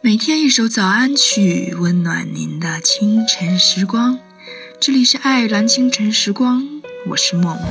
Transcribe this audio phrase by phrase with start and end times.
[0.00, 4.16] 每天一首早安曲，温暖您的清晨时光。
[4.80, 6.64] 这里是爱尔兰清晨时光，
[7.08, 7.64] 我是默默。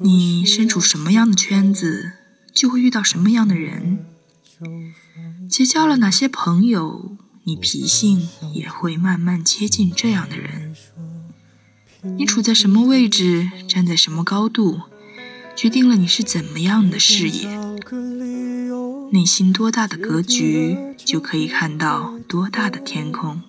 [0.00, 2.14] 你身处什么样的圈子，
[2.52, 4.04] 就会遇到什么样的人。
[5.48, 10.63] 结交了哪些朋友，你脾性也会慢慢接近这样的人。
[12.16, 14.80] 你处在什么位置，站在什么高度，
[15.56, 17.48] 决定了你是怎么样的视野。
[19.10, 23.40] 内心多大的格局，就可以看到多大的天空。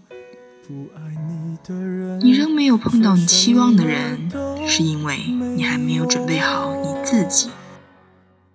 [2.22, 4.31] 你仍没有碰到你期望的人，
[4.67, 5.17] 是因为
[5.56, 7.50] 你还没有准备好你自己。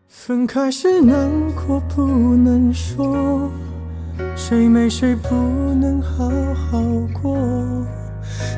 [0.08, 2.02] 分开时难过不
[2.36, 3.50] 能说，
[4.36, 5.34] 谁没谁不
[5.74, 6.09] 能好。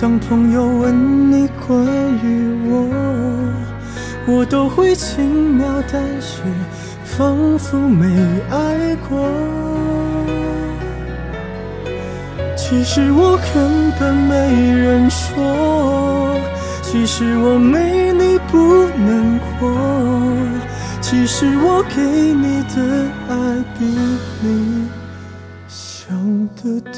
[0.00, 1.84] 当朋友问你关
[2.22, 2.88] 于我，
[4.28, 6.40] 我都会轻描淡写，
[7.04, 8.06] 仿佛没
[8.48, 9.18] 爱过。
[12.56, 16.38] 其实我根本没人说，
[16.80, 19.74] 其实我没你不能活，
[21.00, 22.76] 其实我给你的
[23.28, 23.34] 爱
[23.76, 23.84] 比
[24.42, 24.86] 你
[25.66, 26.16] 想
[26.62, 26.97] 的多。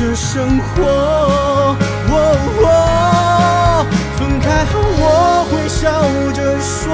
[0.00, 1.76] 的生活，
[4.16, 6.02] 分开后我会笑
[6.32, 6.88] 着说，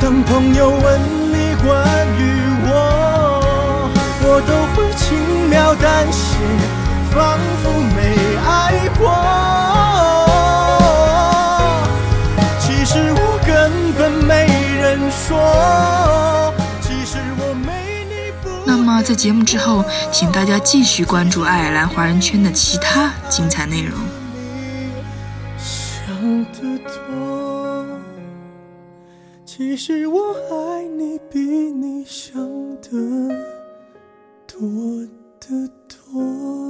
[0.00, 1.00] 当朋友问
[1.30, 1.70] 你关
[2.18, 2.20] 于
[2.66, 2.68] 我，
[4.24, 6.36] 我都会轻描淡写，
[7.14, 7.98] 仿佛没
[8.44, 8.50] 爱
[8.98, 9.00] 过。
[12.58, 13.50] 其实我根
[13.92, 14.48] 本没
[14.80, 15.71] 人说。
[19.02, 23.98] 在节目之后，请大家继续关注爱尔兰华人圈的其他精彩内容。
[25.58, 27.86] 想得多，
[29.44, 30.20] 其实我
[30.50, 32.40] 爱你比你想
[32.80, 32.90] 的
[34.46, 34.60] 多
[35.40, 36.61] 得多。